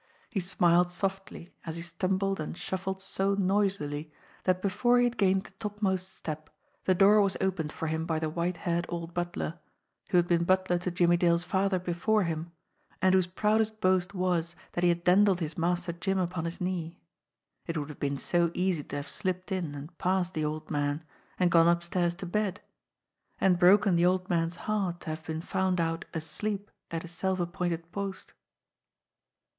[0.31, 4.11] He smiled softly as he stumbled and shuffled so noisily
[4.45, 6.49] that before he had gained the topmost step
[6.85, 9.59] the door was opened for him by the white haired old butler,
[10.09, 12.51] who had been butler to Jimmie Dale's father before him,
[12.99, 16.99] and whose proudest boast was that he had dandled his Master Jim upon his knee.
[17.67, 21.03] It would have been so easy to have slipped in, and passed the old man,
[21.39, 22.59] and gone upstairs to bed
[23.39, 27.39] and broken the old man's heart to have been found out asleep at his self
[27.39, 28.33] appointed post.